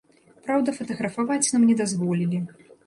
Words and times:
Праўда, 0.47 0.75
фатаграфаваць 0.79 1.41
нам 1.55 1.69
не 1.69 1.79
дазволілі. 1.85 2.47